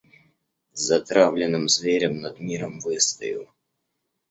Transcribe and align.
Затравленным 0.73 1.69
зверем 1.69 2.21
над 2.21 2.39
миром 2.39 2.79
выстою. 2.79 3.51